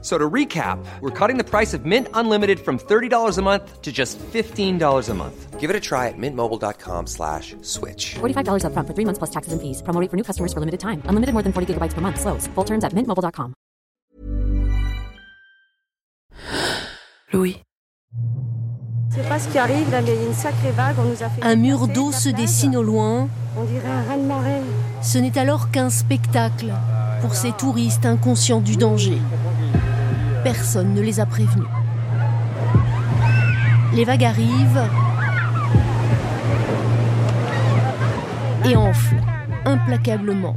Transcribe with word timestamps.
So 0.00 0.16
to 0.16 0.30
recap, 0.30 0.78
we're 1.00 1.10
cutting 1.10 1.38
the 1.38 1.44
price 1.44 1.74
of 1.74 1.84
Mint 1.84 2.06
Unlimited 2.14 2.60
from 2.60 2.78
$30 2.78 3.36
a 3.36 3.42
month 3.42 3.82
to 3.82 3.90
just 3.90 4.16
$15 4.32 5.08
a 5.08 5.14
month. 5.14 5.58
Give 5.58 5.70
it 5.70 5.74
a 5.74 5.80
try 5.80 6.06
at 6.06 6.14
mintmobile.com 6.16 7.08
slash 7.08 7.56
switch. 7.62 8.14
$45 8.20 8.62
upfront 8.62 8.86
for 8.86 8.94
three 8.94 9.04
months 9.04 9.18
plus 9.18 9.30
taxes 9.30 9.52
and 9.52 9.60
fees. 9.60 9.82
Promo 9.82 10.00
rate 10.00 10.08
for 10.08 10.16
new 10.16 10.22
customers 10.22 10.52
for 10.52 10.60
limited 10.60 10.78
time. 10.78 11.02
Unlimited 11.08 11.32
more 11.34 11.42
than 11.42 11.52
40 11.52 11.74
gigabytes 11.74 11.94
per 11.94 12.00
month. 12.00 12.20
Slows. 12.20 12.46
Full 12.54 12.64
terms 12.64 12.84
at 12.84 12.92
mintmobile.com. 12.94 13.54
Louis. 17.32 17.56
Je 19.10 19.22
sais 19.22 19.28
pas 19.28 19.38
ce 19.40 19.48
qui 19.48 19.58
arrive 19.58 19.90
là, 19.90 20.00
mais 20.00 20.12
il 20.14 20.22
y 20.22 20.24
a 20.24 20.28
une 20.28 20.34
sacrée 20.34 20.70
vague. 20.70 20.94
On 21.00 21.04
nous 21.04 21.22
a 21.24 21.28
fait 21.28 21.42
Un 21.42 21.56
mur 21.56 21.88
d'eau 21.88 22.12
se 22.12 22.28
dessine 22.28 22.76
au 22.76 22.84
loin. 22.84 23.28
On 23.56 23.64
dirait 23.64 23.88
un 23.88 24.04
raz-de-marée. 24.04 24.62
Ce 25.02 25.18
n'est 25.18 25.36
alors 25.36 25.72
qu'un 25.72 25.90
spectacle 25.90 26.72
pour 27.20 27.34
ces 27.34 27.50
touristes 27.52 28.06
inconscients 28.06 28.60
du 28.60 28.76
danger. 28.76 29.18
Personne 30.44 30.94
ne 30.94 31.00
les 31.00 31.20
a 31.20 31.26
prévenus. 31.26 31.66
Les 33.94 34.04
vagues 34.04 34.24
arrivent 34.24 34.84
et 38.64 38.76
enflent 38.76 39.22
implacablement. 39.64 40.56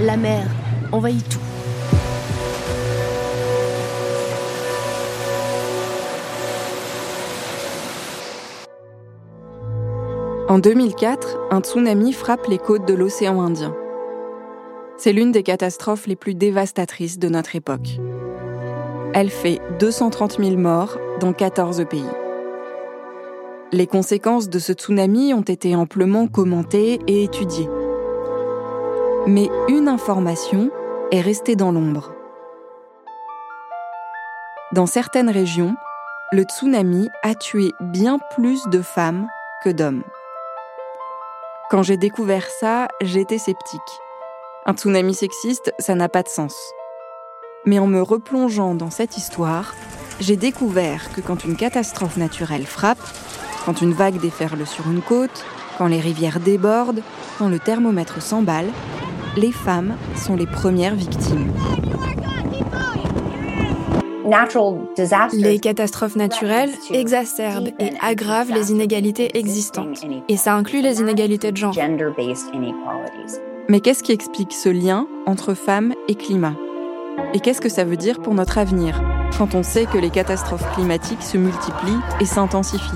La 0.00 0.16
mer 0.16 0.44
envahit 0.92 1.26
tout. 1.28 1.40
En 10.48 10.58
2004, 10.58 11.38
un 11.50 11.60
tsunami 11.60 12.12
frappe 12.12 12.46
les 12.46 12.58
côtes 12.58 12.86
de 12.86 12.94
l'océan 12.94 13.40
Indien. 13.40 13.74
C'est 14.98 15.12
l'une 15.12 15.30
des 15.30 15.42
catastrophes 15.42 16.06
les 16.06 16.16
plus 16.16 16.34
dévastatrices 16.34 17.18
de 17.18 17.28
notre 17.28 17.54
époque. 17.54 18.00
Elle 19.12 19.30
fait 19.30 19.60
230 19.78 20.38
000 20.42 20.56
morts 20.56 20.98
dans 21.20 21.32
14 21.32 21.84
pays. 21.88 22.02
Les 23.72 23.86
conséquences 23.86 24.48
de 24.48 24.58
ce 24.58 24.72
tsunami 24.72 25.34
ont 25.34 25.42
été 25.42 25.76
amplement 25.76 26.28
commentées 26.28 26.98
et 27.06 27.24
étudiées. 27.24 27.68
Mais 29.26 29.50
une 29.68 29.88
information 29.88 30.70
est 31.10 31.20
restée 31.20 31.56
dans 31.56 31.72
l'ombre. 31.72 32.12
Dans 34.72 34.86
certaines 34.86 35.30
régions, 35.30 35.74
le 36.32 36.42
tsunami 36.42 37.08
a 37.22 37.34
tué 37.34 37.72
bien 37.80 38.18
plus 38.34 38.62
de 38.70 38.80
femmes 38.80 39.26
que 39.62 39.70
d'hommes. 39.70 40.04
Quand 41.70 41.82
j'ai 41.82 41.96
découvert 41.96 42.48
ça, 42.48 42.88
j'étais 43.02 43.38
sceptique. 43.38 43.80
Un 44.68 44.74
tsunami 44.74 45.14
sexiste, 45.14 45.72
ça 45.78 45.94
n'a 45.94 46.08
pas 46.08 46.24
de 46.24 46.28
sens. 46.28 46.56
Mais 47.66 47.78
en 47.78 47.86
me 47.86 48.02
replongeant 48.02 48.74
dans 48.74 48.90
cette 48.90 49.16
histoire, 49.16 49.76
j'ai 50.18 50.34
découvert 50.34 51.12
que 51.12 51.20
quand 51.20 51.44
une 51.44 51.54
catastrophe 51.54 52.16
naturelle 52.16 52.66
frappe, 52.66 52.98
quand 53.64 53.80
une 53.80 53.92
vague 53.92 54.18
déferle 54.20 54.66
sur 54.66 54.90
une 54.90 55.02
côte, 55.02 55.44
quand 55.78 55.86
les 55.86 56.00
rivières 56.00 56.40
débordent, 56.40 57.02
quand 57.38 57.48
le 57.48 57.60
thermomètre 57.60 58.20
s'emballe, 58.20 58.66
les 59.36 59.52
femmes 59.52 59.96
sont 60.16 60.34
les 60.34 60.46
premières 60.46 60.96
victimes. 60.96 61.52
Les 65.34 65.60
catastrophes 65.60 66.16
naturelles 66.16 66.72
exacerbent 66.90 67.70
et 67.78 67.92
aggravent 68.02 68.52
les 68.52 68.72
inégalités 68.72 69.38
existantes. 69.38 70.04
Et 70.28 70.36
ça 70.36 70.56
inclut 70.56 70.82
les 70.82 70.98
inégalités 70.98 71.52
de 71.52 71.56
genre. 71.56 71.72
Mais 73.68 73.80
qu'est-ce 73.80 74.04
qui 74.04 74.12
explique 74.12 74.52
ce 74.52 74.68
lien 74.68 75.08
entre 75.26 75.54
femmes 75.54 75.92
et 76.06 76.14
climat? 76.14 76.54
Et 77.34 77.40
qu'est-ce 77.40 77.60
que 77.60 77.68
ça 77.68 77.84
veut 77.84 77.96
dire 77.96 78.20
pour 78.20 78.32
notre 78.32 78.58
avenir 78.58 79.02
quand 79.36 79.56
on 79.56 79.64
sait 79.64 79.86
que 79.86 79.98
les 79.98 80.10
catastrophes 80.10 80.72
climatiques 80.74 81.22
se 81.22 81.36
multiplient 81.36 81.98
et 82.20 82.26
s'intensifient? 82.26 82.94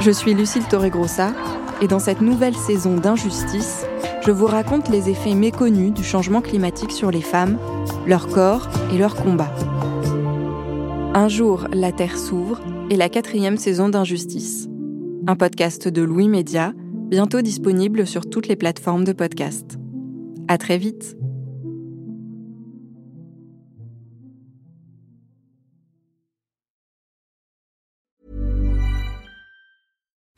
Je 0.00 0.10
suis 0.10 0.34
Lucille 0.34 0.66
Torregrossa 0.68 1.32
et 1.80 1.88
dans 1.88 1.98
cette 1.98 2.20
nouvelle 2.20 2.54
saison 2.54 2.96
d'Injustice, 2.96 3.86
je 4.26 4.30
vous 4.30 4.46
raconte 4.46 4.90
les 4.90 5.08
effets 5.08 5.34
méconnus 5.34 5.94
du 5.94 6.04
changement 6.04 6.42
climatique 6.42 6.92
sur 6.92 7.10
les 7.10 7.22
femmes, 7.22 7.58
leur 8.06 8.28
corps 8.28 8.68
et 8.92 8.98
leurs 8.98 9.16
combats. 9.16 9.54
Un 11.14 11.28
jour, 11.28 11.68
la 11.72 11.90
Terre 11.90 12.18
s'ouvre 12.18 12.60
et 12.90 12.96
la 12.96 13.08
quatrième 13.08 13.56
saison 13.56 13.88
d'Injustice. 13.88 14.68
Un 15.26 15.36
podcast 15.36 15.88
de 15.88 16.02
Louis 16.02 16.28
Média, 16.28 16.74
bientôt 17.12 17.42
disponible 17.42 18.06
sur 18.06 18.22
toutes 18.24 18.48
les 18.48 18.56
plateformes 18.56 19.04
de 19.04 19.12
podcast. 19.12 19.76
À 20.48 20.56
très 20.56 20.78
vite! 20.78 21.14